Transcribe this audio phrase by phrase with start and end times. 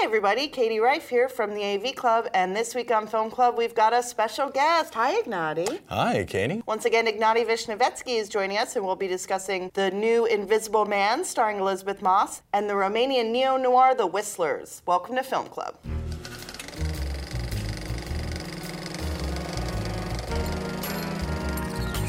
[0.00, 0.48] Hi, everybody.
[0.48, 3.92] Katie Rife here from the AV Club, and this week on Film Club, we've got
[3.92, 4.94] a special guest.
[4.94, 5.80] Hi, Ignatiy.
[5.90, 6.62] Hi, Katie.
[6.64, 11.22] Once again, Ignatiy Vishnevetsky is joining us, and we'll be discussing the new Invisible Man,
[11.22, 14.80] starring Elisabeth Moss, and the Romanian neo noir, The Whistlers.
[14.86, 15.76] Welcome to Film Club.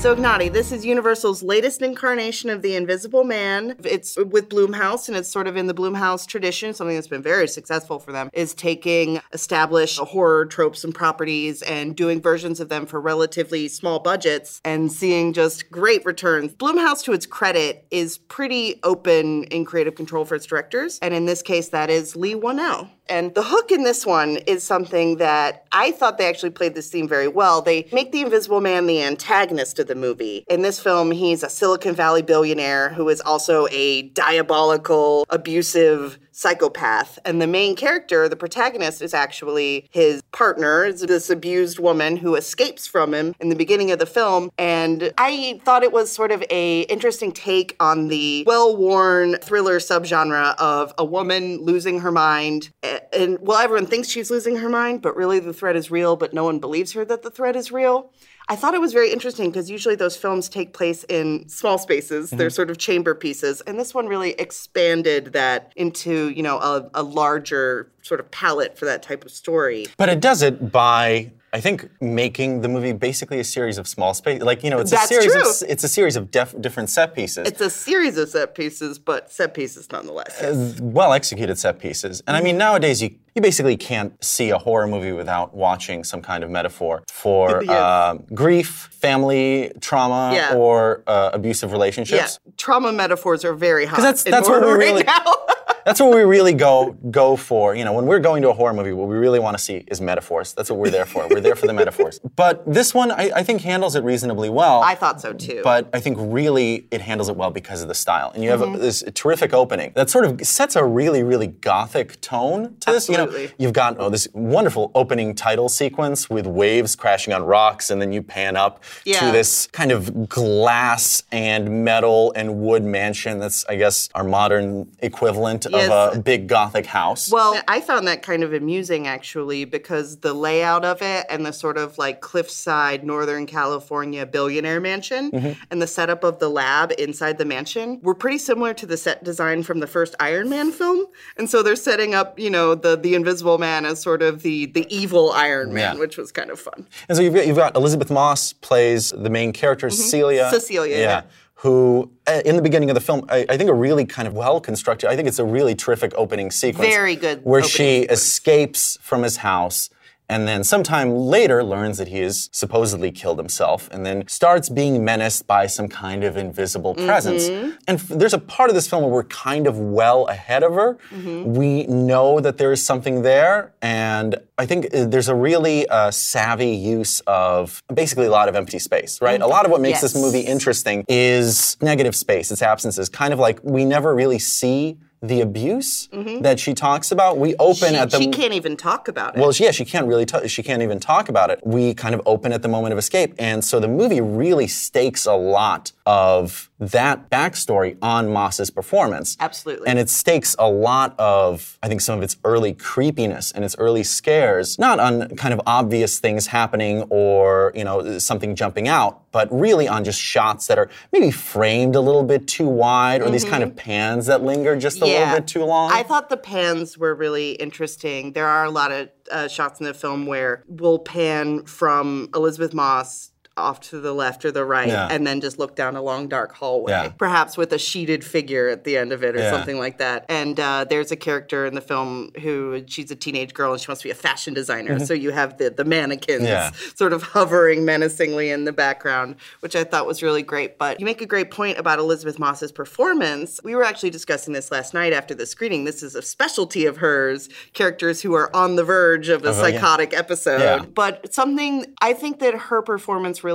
[0.02, 3.76] So, Ignatiy, this is Universal's latest incarnation of The Invisible Man.
[3.84, 6.74] It's with Blumhouse, and it's sort of in the Blumhouse tradition.
[6.74, 11.96] Something that's been very successful for them is taking established horror tropes and properties and
[11.96, 16.56] doing versions of them for relatively small budgets and seeing just great returns.
[16.56, 21.28] Blumhouse, to its credit, is pretty open in creative control for its directors, and in
[21.28, 22.90] this case, that is Leigh Whannell.
[23.08, 26.90] And the hook in this one is something that I thought they actually played this
[26.90, 27.62] theme very well.
[27.62, 30.46] They make the Invisible Man the antagonist of the movie.
[30.50, 37.20] In this film, he's a Silicon Valley billionaire who is also a diabolical, abusive psychopath.
[37.26, 42.36] And the main character, the protagonist, is actually his partner, is this abused woman who
[42.36, 44.50] escapes from him in the beginning of the film.
[44.58, 50.56] And I thought it was sort of a interesting take on the well-worn thriller subgenre
[50.58, 52.70] of a woman losing her mind.
[53.12, 56.34] And well, everyone thinks she's losing her mind, but really the threat is real, but
[56.34, 58.14] no one believes her that the threat is real.
[58.52, 62.28] I thought it was very interesting because usually those films take place in small spaces.
[62.28, 62.38] Mm-hmm.
[62.38, 63.62] They're sort of chamber pieces.
[63.62, 68.78] And this one really expanded that into, you know, a, a larger sort of palette
[68.78, 69.88] for that type of story.
[69.96, 74.14] But it does it by I think making the movie basically a series of small
[74.14, 75.42] space, like you know, it's That's a series true.
[75.42, 77.46] of it's a series of def- different set pieces.
[77.46, 80.42] It's a series of set pieces, but set pieces nonetheless.
[80.42, 84.58] Uh, well executed set pieces, and I mean nowadays you you basically can't see a
[84.58, 87.70] horror movie without watching some kind of metaphor for Yes.
[87.70, 90.56] uh, grief, family trauma, Yeah.
[90.56, 92.40] or uh, abusive yeah, relationships.
[92.58, 93.98] trauma metaphors are very hot.
[94.02, 95.24] that's- that's what we right really- now.
[95.86, 97.76] That's what we really go go for.
[97.76, 99.84] You know, when we're going to a horror movie, what we really want to see
[99.88, 100.54] is metaphors.
[100.54, 101.28] That's what we're there for.
[101.30, 102.20] We're there for the metaphors.
[102.36, 104.82] But this one, I, I think, handles it reasonably well.
[104.82, 105.62] I thought so too.
[105.64, 108.32] but I think really it handles it well because of the style.
[108.34, 108.76] And you have Mm-hmm.
[108.76, 113.10] a, this terrific opening that sort of sets a really, really gothic tone to this.
[113.10, 113.56] You know, Absolutely.
[113.58, 118.14] you've got oh, this wonderful opening title sequence with waves crashing on rocks, and then
[118.14, 119.20] you pan up Yeah.
[119.20, 124.92] to this kind of glass and metal and wood mansion that's, I guess, our modern
[125.00, 125.90] equivalent Yes.
[126.14, 127.32] of a big gothic house.
[127.32, 131.52] Well, I found that kind of amusing actually because the layout of it and the
[131.54, 135.62] sort of like cliffside Northern California billionaire mansion Mm-hmm.
[135.72, 139.24] and the setup of the lab inside the mansion were pretty similar to the set
[139.24, 141.06] design from the first Iron Man film.
[141.38, 144.66] And so they're setting up, you know, the the Invisible Man as sort of the
[144.68, 146.00] the evil Iron Man, Yeah.
[146.00, 146.88] which was kind of fun.
[147.08, 150.44] And so you've got, you've got Elisabeth Moss plays the main character, Cecilia.
[150.44, 150.54] Mm-hmm.
[150.56, 151.22] Cecilia, yeah.
[151.62, 154.34] Who, uh, in the beginning of the film, I, I think a really kind of
[154.34, 156.90] well constructed, I think it's a really terrific opening sequence.
[156.90, 158.20] Very good Where she sequence.
[158.20, 159.90] escapes from his house
[160.32, 165.04] and then sometime later learns that he has supposedly killed himself and then starts being
[165.04, 167.50] menaced by some kind of invisible presence.
[167.50, 167.72] Mm-hmm.
[167.90, 170.74] And f- there's a part of this film where we're kind of well ahead of
[170.74, 170.98] her.
[171.10, 171.54] Mm-hmm.
[171.54, 176.12] We know that there is something there, and I think uh, there's a really uh,
[176.12, 179.42] savvy use of basically a lot of empty space, right?
[179.42, 183.10] A lot of what makes this movie interesting is negative space, its absences.
[183.10, 186.10] Kind of like we never really see the abuse
[186.42, 187.38] that she talks about.
[187.38, 187.94] We open Mm-hmm.
[187.94, 189.40] She, at the she can't even talk about it.
[189.40, 190.26] well, yeah, she can't really.
[190.26, 191.60] T- she can't even talk about it.
[191.64, 195.26] We kind of open at the moment of escape, and so the movie really stakes
[195.28, 199.38] a lot of that backstory on Moss's performance.
[199.40, 199.88] Absolutely.
[199.88, 203.76] And it stakes a lot of, I think, some of its early creepiness and its
[203.78, 209.32] early scares, not on kind of obvious things happening or you know something jumping out,
[209.32, 213.30] but really on just shots that are maybe framed a little bit too wide, or
[213.30, 215.92] these kind of pans that linger just a little bit too long.
[215.92, 218.34] I thought the pans were really interesting.
[218.34, 222.74] There are a lot of uh, shots in the film where we'll pan from Elisabeth
[222.74, 223.32] Moss
[223.62, 225.08] off to the left or the right Yeah.
[225.10, 226.92] and then just look down a long dark hallway.
[226.92, 227.10] Yeah.
[227.18, 229.52] perhaps with a sheeted figure at the end of it or Yeah.
[229.52, 230.26] something like that.
[230.30, 233.88] And uh, there's a character in the film who she's a teenage girl and she
[233.88, 235.00] wants to be a fashion designer.
[235.00, 236.50] So you have the, the mannequins
[236.96, 240.78] sort of hovering menacingly in the background which i thought was really great.
[240.78, 243.60] But you make a great point about elisabeth moss's performance.
[243.64, 245.86] We were actually discussing this last night after the screening.
[245.86, 249.54] This is a specialty of hers characters who are on the verge of a yeah.
[249.54, 250.94] psychotic episode.
[250.94, 253.51] But something i think that her performance really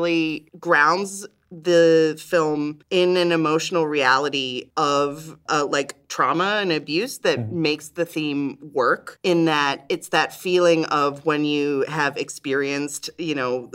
[0.58, 7.62] grounds the film in an emotional reality of uh, like trauma and abuse that Mm-hmm.
[7.62, 13.34] makes the theme work in that it's that feeling of when you have experienced you
[13.34, 13.70] know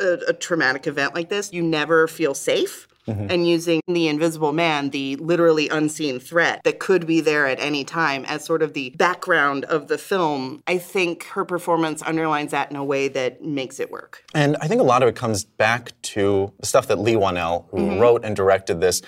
[0.00, 4.90] a, a traumatic event like this you never feel safe and using the invisible man,
[4.90, 8.90] the literally unseen threat that could be there at any time, as sort of the
[8.90, 13.78] background of the film, I think her performance underlines that in a way that makes
[13.78, 14.24] it work.
[14.34, 17.66] And I think a lot of it comes back to the stuff that Leigh Whannell,
[17.70, 18.00] who Mm-hmm.
[18.00, 19.02] wrote and directed this,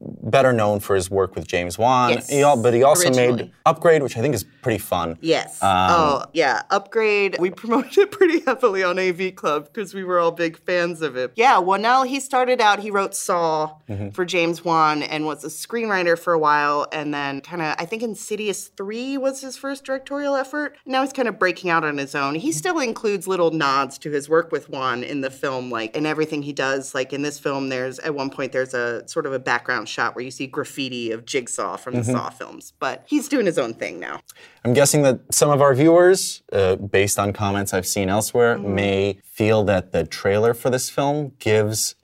[0.00, 2.10] better known for his work with James Wan.
[2.10, 3.50] Yes, He al- but he also made.
[3.66, 5.18] Upgrade, which I think is pretty fun.
[5.20, 5.62] Yes.
[5.62, 6.62] Um, oh, yeah.
[6.70, 7.36] Upgrade.
[7.38, 11.16] We promoted it pretty heavily on AV Club because we were all big fans of
[11.16, 11.32] it.
[11.36, 14.10] Yeah, Well, now he started out, he wrote Saw Mm-hmm.
[14.10, 16.86] for James Wan and was a screenwriter for a while.
[16.92, 20.76] And then kind of, I think Insidious 3 was his first directorial effort.
[20.84, 22.34] Now he's kind of breaking out on his own.
[22.34, 26.04] He still includes little nods to his work with Wan in the film, like in
[26.04, 26.94] everything he does.
[26.94, 29.38] Like in this film, there's at one point, there's a sort of a
[29.68, 32.12] background shot where you see graffiti of Jigsaw from the Mm-hmm.
[32.12, 32.72] Saw films.
[32.78, 34.20] But he's doing his own thing now.
[34.64, 38.74] I'm guessing that some of our viewers, uh, based on comments I've seen elsewhere, Mm-hmm.
[38.74, 41.96] may feel that the trailer for this film gives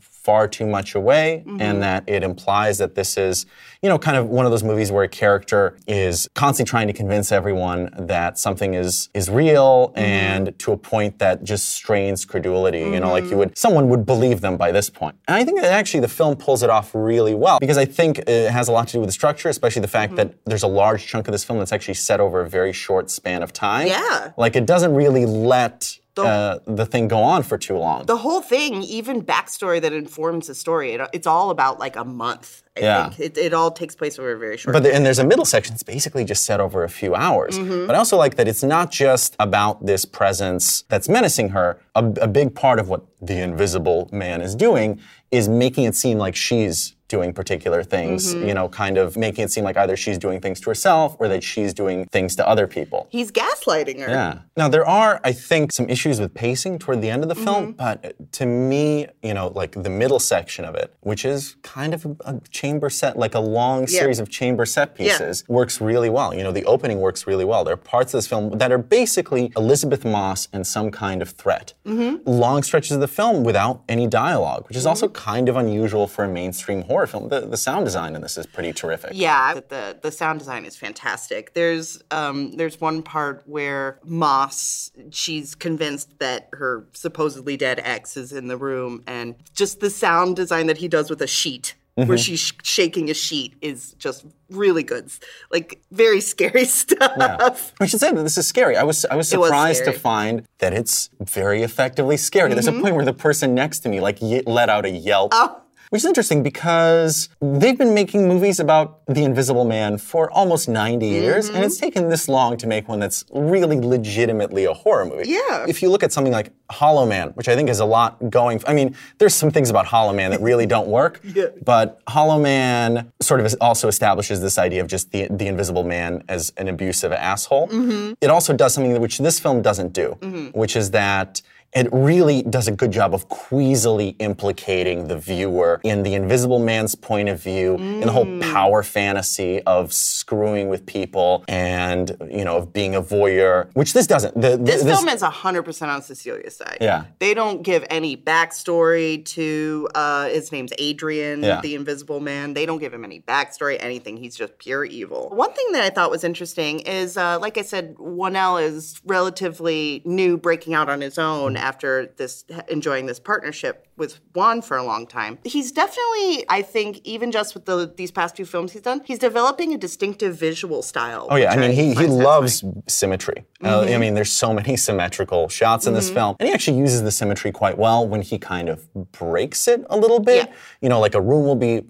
[0.00, 1.60] far too much away Mm-hmm.
[1.60, 3.46] and that it implies that this is,
[3.82, 6.92] you know, kind of one of those movies where a character is constantly trying to
[6.92, 9.98] convince everyone that something is is real Mm-hmm.
[9.98, 12.80] and to a point that just strains credulity.
[12.80, 13.32] You know, like Mm-hmm.
[13.32, 15.16] you would someone would believe them by this point.
[15.28, 18.18] And I think that actually the film pulls it off really well because I think
[18.26, 20.16] it has a lot to do with the structure, especially the fact Mm-hmm.
[20.16, 23.10] that there's a large chunk of this film that's actually set over a very short
[23.10, 23.86] span of time.
[23.86, 24.32] Yeah.
[24.36, 28.06] Like it doesn't really let uh, the thing go on for too long.
[28.06, 32.04] the whole thing, even backstory that informs the story, it, it's all about like a
[32.04, 32.62] month.
[32.76, 33.08] I Yeah.
[33.10, 34.72] think it, it all takes place over a very short.
[34.74, 37.58] But the, and there's a middle section that's basically just set over a few hours.
[37.58, 37.86] Mm-hmm.
[37.86, 41.80] But I also like that it's not just about this presence that's menacing her.
[41.94, 45.00] A, a big part of what the invisible man is doing
[45.30, 48.48] is making it seem like she's doing particular things, Mm-hmm.
[48.48, 51.26] you know, kind of making it seem like either she's doing things to herself or
[51.28, 53.00] that she's doing things to other people.
[53.10, 54.08] He's gaslighting her.
[54.08, 54.38] Yeah.
[54.56, 57.44] Now there are, I think, some issues with pacing toward the end of the Mm-hmm.
[57.44, 61.92] film, but to me, you know, like the middle section of it, which is kind
[61.94, 63.98] of a, a chamber set, like a long Yeah.
[64.00, 66.30] series of chamber set pieces, works really well.
[66.34, 67.64] You know, the opening works really well.
[67.64, 71.30] There are parts of this film that are basically Elisabeth Moss and some kind of
[71.30, 71.72] threat.
[71.86, 72.28] Mm-hmm.
[72.28, 76.24] Long stretches of the film without any dialogue, which is also kind of unusual for
[76.24, 77.28] a mainstream horror film.
[77.28, 79.10] The, the sound design in this is pretty terrific.
[79.14, 81.54] Yeah, the the sound design is fantastic.
[81.54, 88.32] There's um there's one part where Moss she's convinced that her supposedly dead ex is
[88.32, 91.74] in the room, and just the sound design that he does with a sheet.
[91.96, 95.10] Where she's sh- shaking a sheet is just really good,
[95.52, 97.74] like very scary stuff.
[97.78, 98.78] I should say that this is scary.
[98.78, 99.90] I was I was was surprised to.
[99.90, 100.00] Mm-hmm.
[100.00, 102.54] find that it's very effectively scary.
[102.54, 105.32] There's a point where the person next to me like ye- let out a yelp.
[105.34, 105.59] Oh.
[105.90, 111.04] Which is interesting because they've been making movies about the Invisible Man for almost 90
[111.06, 111.64] years, and Mm-hmm.
[111.64, 115.28] it's taken this long to make one that's really legitimately a horror movie.
[115.28, 115.66] Yeah.
[115.68, 118.62] If you look at something like Hollow Man, which I think has a lot going,
[118.68, 121.46] I mean, there's some things about Hollow Man that really don't work, Yeah.
[121.64, 126.22] but Hollow Man sort of also establishes this idea of just the, the Invisible Man
[126.28, 127.66] as an abusive asshole.
[127.66, 128.12] Mm-hmm.
[128.20, 130.10] It also does something which this film doesn't do,
[130.54, 136.02] which is that it really does a good job of queasily implicating the viewer in
[136.02, 138.42] the invisible man's point of view, in the whole Mm.
[138.52, 144.08] power fantasy of screwing with people and, you know, of being a voyeur, which this
[144.08, 144.34] doesn't.
[144.34, 146.78] The, the- This film is 100% on Cecilia's side.
[146.80, 147.04] Yeah.
[147.20, 151.60] They don't give any backstory to, uh, his name's Adrian, Yeah.
[151.60, 152.54] the invisible man.
[152.54, 154.16] They don't give him any backstory, anything.
[154.16, 155.30] He's just pure evil.
[155.32, 160.02] One thing that I thought was interesting is, uh, like I said, Whannell is relatively
[160.04, 164.82] new, breaking out on his own after this, enjoying this partnership with Wan for a
[164.82, 165.38] long time.
[165.44, 169.18] He's definitely, I think, even just with the, these past few films he's done, he's
[169.18, 171.26] developing a distinctive visual style.
[171.30, 173.44] Oh yeah, I mean he, he loves symmetry.
[173.62, 173.94] Uh, Mm-hmm.
[173.94, 177.10] I mean there's so many symmetrical shots in this film, and he actually uses the
[177.10, 180.48] symmetry quite well when he kind of breaks it a little bit.
[180.48, 180.54] Yeah.
[180.80, 181.84] You know, like a room will be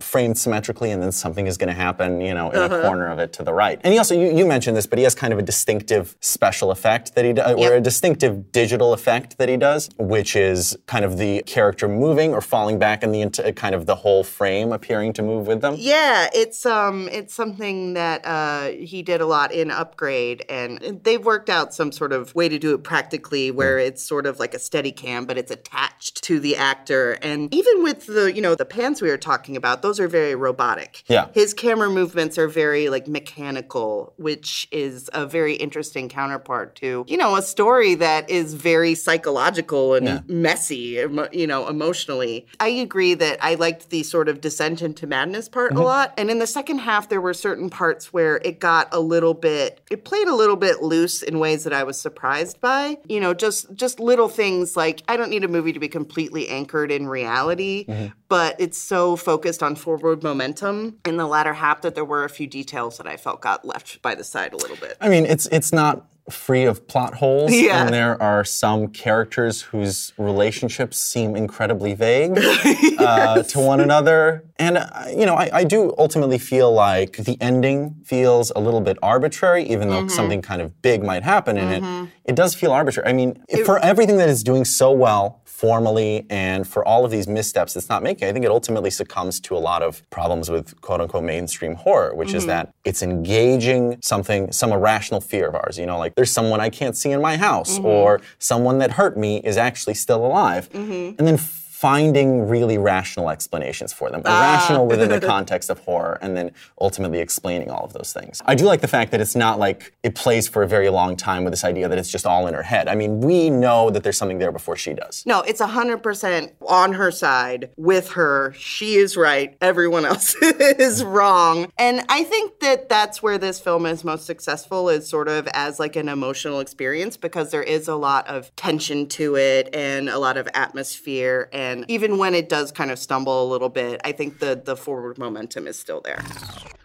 [0.00, 2.76] framed symmetrically, and then something is going to happen, you know, in Uh-huh.
[2.76, 3.80] a corner of it to the right.
[3.82, 6.70] And he also you, you mentioned this, but he has kind of a distinctive special
[6.70, 7.72] effect that he does, or Yep.
[7.72, 12.40] a distinctive digital effect that he does, which is kind of the character moving or
[12.40, 15.74] falling back, and the ent- kind of the whole frame appearing to move with them.
[15.78, 21.24] Yeah, it's um, it's something that uh, he did a lot in Upgrade, and they've
[21.24, 24.54] worked out some sort of way to do it practically, where it's sort of like
[24.54, 27.12] a steady cam, but it's attached to the actor.
[27.22, 30.08] And even with the you know the pants we were talking talking about, those are
[30.08, 31.02] very robotic.
[31.08, 31.28] Yeah.
[31.32, 37.16] His camera movements are very like mechanical, which is a very interesting counterpart to, you
[37.16, 40.20] know, a story that is very psychological and Yeah.
[40.26, 42.46] messy, you know, emotionally.
[42.58, 45.84] I agree that I liked the sort of descent into madness part a mm-hmm.
[45.84, 46.14] lot.
[46.16, 49.80] And in the second half, there were certain parts where it got a little bit,
[49.90, 52.98] it played a little bit loose in ways that I was surprised by.
[53.08, 56.48] You know, just just little things like I don't need a movie to be completely
[56.48, 58.06] anchored in reality, mm-hmm.
[58.28, 62.28] but it's so focused on forward momentum in the latter half that there were a
[62.30, 64.96] few details that I felt got left by the side a little bit.
[65.00, 67.82] I mean, it's it's not free of plot holes, Yeah.
[67.84, 72.38] and there are some characters whose relationships seem incredibly vague
[72.98, 74.44] uh, to one another.
[74.56, 78.80] And uh, you know, I, I do ultimately feel like the ending feels a little
[78.80, 82.08] bit arbitrary, even though something kind of big might happen in it.
[82.24, 83.08] It does feel arbitrary.
[83.08, 87.28] I mean, for everything that is doing so well formally and for all of these
[87.28, 90.80] missteps it's not making, I think it ultimately succumbs to a lot of problems with
[90.80, 92.48] quote unquote mainstream horror, which is mm-hmm.
[92.48, 95.78] that it's engaging something, some irrational fear of ours.
[95.78, 97.84] You know, like there's someone I can't see in my house, mm-hmm.
[97.84, 100.70] or someone that hurt me is actually still alive.
[100.70, 101.16] Mm-hmm.
[101.18, 101.36] And then
[101.80, 104.84] finding really rational explanations for them, irrational ah.
[104.84, 108.42] within the context of horror, and then ultimately explaining all of those things.
[108.44, 111.16] I do like the fact that it's not like it plays for a very long
[111.16, 112.86] time with this idea that it's just all in her head.
[112.86, 115.22] I mean, we know that there's something there before she does.
[115.24, 118.52] No, it's 100% on her side with her.
[118.58, 119.56] She is right.
[119.62, 121.72] Everyone else is wrong.
[121.78, 125.80] And I think that that's where this film is most successful is sort of as
[125.80, 130.18] like an emotional experience because there is a lot of tension to it and a
[130.18, 134.12] lot of atmosphere and even when it does kind of stumble a little bit, I
[134.12, 136.22] think the the forward momentum is still there.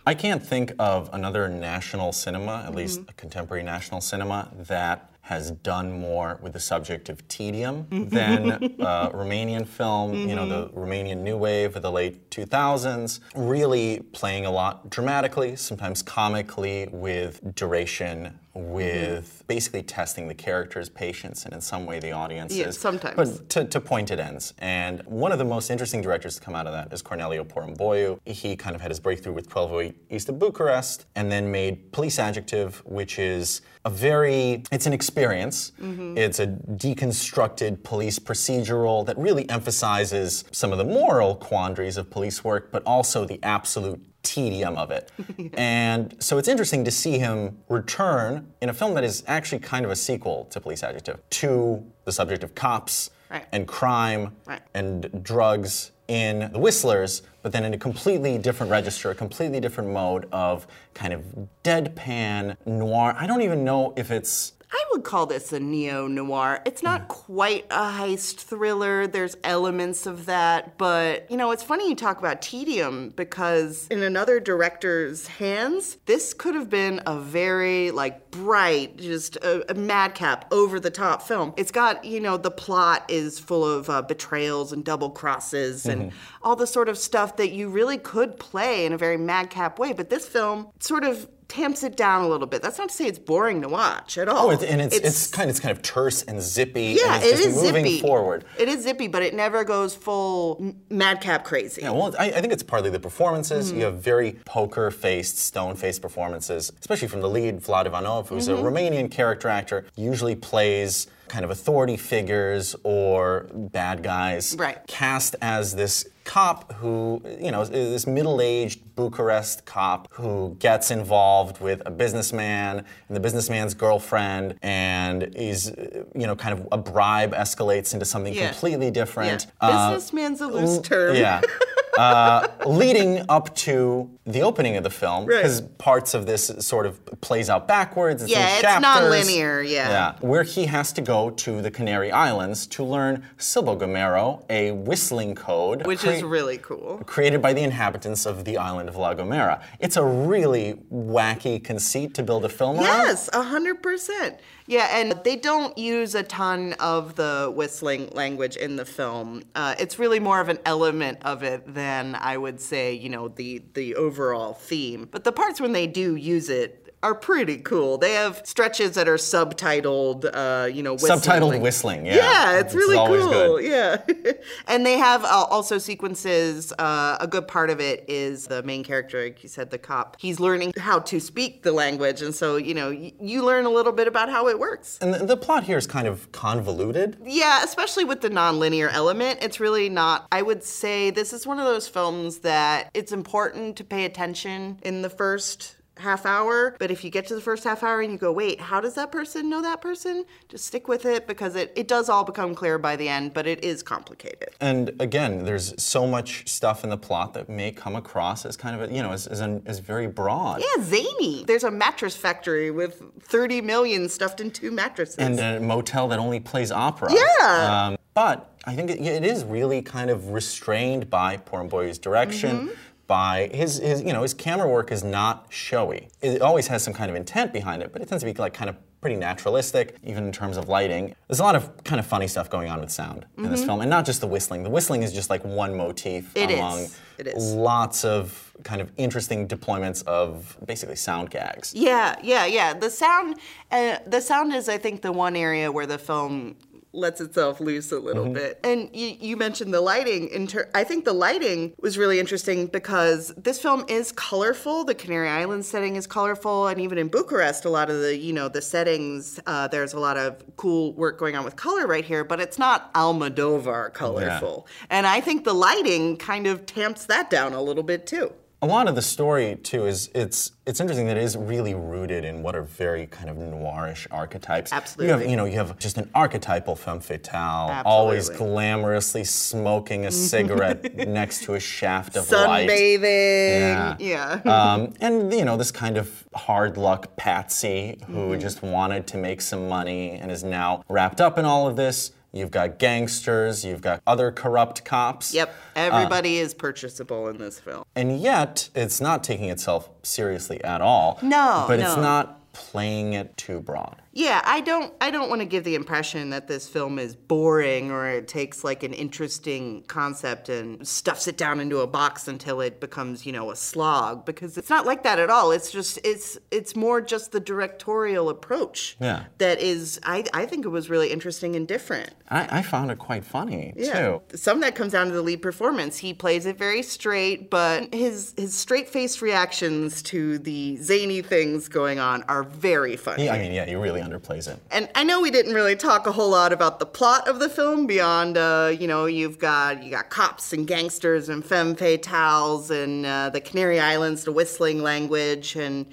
[0.08, 5.50] I can't think of another national cinema, at least a contemporary national cinema, that has
[5.50, 11.22] done more with the subject of tedium than uh, Romanian film, you know, the Romanian
[11.24, 18.40] New Wave of the late 2000s, really playing a lot dramatically, sometimes comically, with duration,
[18.56, 18.72] Mm-hmm.
[18.72, 22.58] with basically testing the character's patience and in some way the audience's.
[22.58, 23.16] Yeah, sometimes.
[23.18, 24.54] But to, to pointed ends.
[24.60, 28.18] And one of the most interesting directors to come out of that is Corneliu Porumboiu.
[28.26, 32.18] He kind of had his breakthrough with 1208 East of Bucharest and then made Police
[32.18, 35.74] Adjective, which is a very, it's an experience.
[35.82, 36.18] Mm-hmm.
[36.18, 42.42] It's a deconstructed police procedural that really emphasizes some of the moral quandaries of police
[42.42, 45.12] work, but also the absolute tedium of it.
[45.58, 49.86] And so it's interesting to see him return in a film that is actually kind
[49.86, 53.46] of a sequel to Police Adjective to the subject of cops Right.
[53.52, 54.62] and crime Right.
[54.76, 59.90] and drugs in The Whistlers, but then in a completely different register, a completely different
[59.90, 61.22] mode of kind of
[61.64, 63.16] deadpan noir.
[63.18, 66.62] I don't even know if it's I would call this a neo noir.
[66.66, 69.08] It's not quite a heist thriller.
[69.08, 74.04] There's elements of that, but you know, it's funny you talk about tedium because in
[74.04, 80.52] another director's hands, this could have been a very like bright, just a, a madcap,
[80.52, 81.54] over the top film.
[81.56, 86.12] It's got, you know, the plot is full of uh, betrayals and double crosses and
[86.42, 89.94] all the sort of stuff that you really could play in a very madcap way,
[89.94, 92.62] but this film sort of tamps it down a little bit.
[92.62, 94.48] That's not to say it's boring to watch at all.
[94.48, 96.98] Oh, it's, and it's, it's, kind of it's kind of terse and zippy.
[97.00, 98.00] yeah, and it's it just is moving zippy.
[98.02, 98.46] forward.
[98.58, 101.82] It is zippy, but it never goes full madcap crazy.
[101.82, 103.70] Yeah, well, I, I think it's partly the performances.
[103.70, 103.80] Mm-hmm.
[103.80, 108.66] You have very poker-faced, stone-faced performances, especially from the lead, Vlad Ivanov, who's Mm-hmm.
[108.66, 114.56] a Romanian character actor, usually plays kind of authority figures or bad guys.
[114.58, 114.78] Right.
[114.88, 121.82] Cast as this cop who, you know, this middle-aged Bucharest cop who gets involved with
[121.86, 127.34] a businessman and the businessman's girlfriend, and is, uh, you know, kind of a bribe
[127.34, 128.50] escalates into something Yeah.
[128.52, 128.92] completely Yeah.
[128.92, 129.48] different.
[129.62, 131.16] Uh, Businessman's a loose term.
[131.16, 131.42] yeah.
[131.98, 135.38] Uh, leading up to the opening of the film, Right.
[135.38, 138.24] because parts of this sort of plays out backwards.
[138.24, 138.82] It's Yeah, it's chapters.
[138.82, 139.90] non-linear, yeah.
[139.90, 144.72] Yeah, where he has to go to the Canary Islands to learn Silbo Gomero, a
[144.72, 147.02] whistling code, Which crea- is really cool.
[147.06, 149.62] created by the inhabitants of the island of La Gomera.
[149.80, 152.86] It's a really wacky conceit to build a film around.
[153.08, 154.40] Yes, a hundred percent.
[154.68, 159.44] Yeah, and they don't use a ton of the whistling language in the film.
[159.54, 161.85] Uh, it's really more of an element of it than
[162.16, 165.08] I would say, you know, the the overall theme.
[165.12, 168.00] But the parts when they do use it are pretty cool.
[168.00, 171.20] They have stretches that are subtitled, uh, you know, whistling.
[171.20, 172.16] Subtitled whistling, yeah.
[172.16, 173.30] Yeah, it's really cool.
[173.30, 173.64] good.
[173.64, 174.32] Yeah.
[174.68, 176.74] and they have uh, also sequences.
[176.80, 180.18] Uh, a good part of it is the main character, like you said, the cop.
[180.20, 182.24] He's learning how to speak the language.
[182.24, 184.98] And so, you know, y- you learn a little bit about how it works.
[185.00, 187.18] And the, the plot here is kind of convoluted.
[187.24, 190.28] Yeah, especially with the nonlinear element, it's really not.
[190.32, 194.80] I would say this is one of those films that it's important to pay attention
[194.82, 198.12] in the first half hour, but if you get to the first half hour and
[198.12, 200.26] you go, wait, how does that person know that person?
[200.50, 203.48] Just stick with it because it, it does all become clear by the end, but
[203.48, 204.50] it is complicated.
[204.60, 208.80] And again, there's so much stuff in the plot that may come across as kind
[208.80, 210.62] of, a, you know, as, as, an, as very broad.
[210.62, 211.44] Yeah, zany.
[211.46, 215.18] There's a mattress factory with 30 million stuffed in two mattresses.
[215.18, 217.14] And a motel that only plays opera.
[217.14, 217.88] Yeah.
[217.88, 222.68] Um, but I think it, it is really kind of restrained by Porumboiu's direction.
[222.68, 222.82] Mm-hmm.
[223.08, 226.10] By his, his, you know, his camera work is not showy.
[226.22, 228.54] It always has some kind of intent behind it, but it tends to be like
[228.54, 231.14] kind of pretty naturalistic, even in terms of lighting.
[231.28, 233.82] There's a lot of kind of funny stuff going on with sound in this film,
[233.82, 234.64] and not just the whistling.
[234.64, 236.50] The whistling is just like one motif Mm-hmm.
[236.50, 241.72] It among lots of kind of interesting deployments of basically sound gags.
[241.76, 242.74] Yeah, yeah, yeah.
[242.74, 243.38] The sound,
[243.72, 246.56] uh, the sound is, I think, the one area where the film
[246.96, 248.60] lets itself loose a little bit.
[248.64, 250.30] And you, you mentioned the lighting.
[250.30, 254.84] In ter- I think the lighting was really interesting because this film is colorful.
[254.84, 258.34] The Canary Islands setting is colorful, and even in Bucharest, a lot of the you
[258.34, 259.40] know the settings.
[259.46, 262.58] Uh, there's a lot of cool work going on with color right here, but it's
[262.58, 264.68] not Almodovar colorful.
[264.90, 268.34] And I think the lighting kind of tamps that down a little bit too.
[268.66, 272.26] A lot of the story too is it's it's interesting that it is really rooted
[272.26, 274.72] in what are very kind of noirish archetypes.
[274.72, 275.30] You have Absolutely.
[275.30, 281.44] you know you have just an archetypal femme fatale, always glamorously smoking a cigarette next
[281.44, 282.68] to a shaft of light.
[282.68, 283.98] Sunbathing.
[284.00, 284.42] Yeah.
[284.46, 288.40] um, and you know this kind of hard luck patsy who Mm-hmm.
[288.42, 292.14] just wanted to make some money and is now wrapped up in all of this.
[292.36, 295.34] You've got gangsters, you've got other corrupt cops.
[295.34, 297.86] Yep, uh, everybody is purchasable in this film.
[297.96, 301.18] And yet, it's not taking itself seriously at all.
[301.22, 304.02] No, But it's not playing it too broad.
[304.18, 307.92] Yeah, I don't I don't want to give the impression that this film is boring
[307.92, 312.62] or it takes like an interesting concept and stuffs it down into a box until
[312.62, 315.52] it becomes, you know, a slog because it's not like that at all.
[315.52, 319.26] It's just it's it's more just the directorial approach Yeah.
[319.40, 322.12] that is I I think it was really interesting and different.
[322.30, 324.22] I, I found it quite funny, too.
[324.34, 325.98] Some of that comes down to the lead performance.
[325.98, 331.68] He plays it very straight, but his his straight faced reactions to the zany things
[331.68, 333.26] going on are very funny.
[333.26, 334.60] Yeah, I mean, yeah, he really underplays it.
[334.72, 337.50] And I know we didn't really talk a whole lot about the plot of the
[337.50, 342.70] film beyond, uh, you know, you've got you got cops and gangsters and femme fatales
[342.72, 345.86] and uh, the Canary Islands, the whistling language, and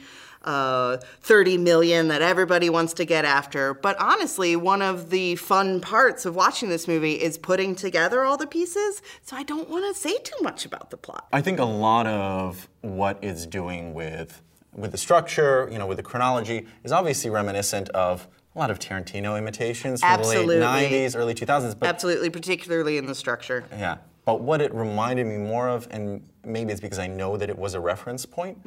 [0.45, 3.75] uh, 30 million that everybody wants to get after.
[3.75, 8.37] But honestly, one of the fun parts of watching this movie is putting together all
[8.37, 9.03] the pieces.
[9.23, 11.27] So I don't want to say too much about the plot.
[11.33, 14.43] I think a lot of what it's doing with
[14.75, 18.79] with the structure, you know, with the chronology, is obviously reminiscent of a lot of
[18.79, 20.59] Tarantino imitations from Absolutely.
[20.59, 21.79] the late 90s, early 2000s.
[21.79, 23.65] But Absolutely, particularly in the structure.
[23.71, 23.99] Yeah.
[24.25, 27.59] But what it reminded me more of, and maybe it's because I know that it
[27.59, 28.59] was a reference point,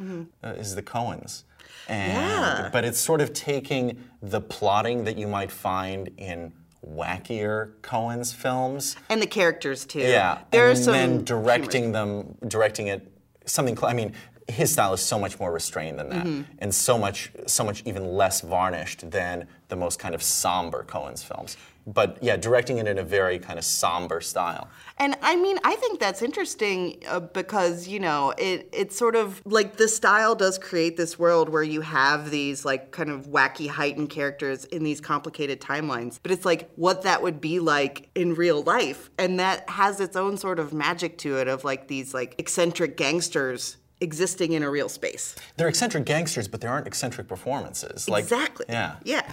[0.44, 1.44] uh, is the Coens.
[1.88, 2.70] And, Yeah.
[2.72, 6.52] But it's sort of taking the plotting that you might find in
[6.86, 8.96] wackier Coens films.
[9.10, 10.00] And the characters too.
[10.00, 10.40] Yeah.
[10.52, 13.12] There and are some then directing them, directing it
[13.46, 13.78] something.
[13.84, 14.14] I mean,
[14.48, 16.42] his style is so much more restrained than that, Mm-hmm.
[16.60, 21.24] and so much, so much even less varnished than the most kind of somber Coens
[21.24, 21.58] films.
[21.88, 24.70] But yeah, directing it in a very kind of somber style.
[24.98, 28.70] And I mean, I think that's interesting uh, because you know it.
[28.74, 32.90] It's sort of like the style does create this world where you have these like
[32.92, 36.20] kind of wacky heightened characters in these complicated timelines.
[36.24, 40.16] But it's like what that would be like in real life, and that has its
[40.16, 44.70] own sort of magic to it of like these like eccentric gangsters existing in a
[44.70, 45.36] real space.
[45.58, 48.10] They're eccentric gangsters, but there aren't eccentric performances.
[48.10, 48.66] Like, exactly.
[48.70, 48.96] Yeah.
[49.04, 49.32] Yeah.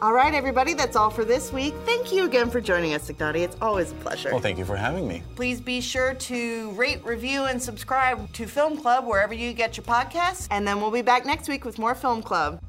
[0.00, 1.74] All right, everybody, that's all for this week.
[1.84, 3.40] Thank you again for joining us, Ignatiy.
[3.40, 4.30] It's always a pleasure.
[4.30, 5.24] Well, thank you for having me.
[5.34, 9.84] Please be sure to rate, review, and subscribe to Film Club wherever you get your
[9.84, 10.46] podcasts.
[10.52, 12.60] And then we'll be back next week with more Film Club.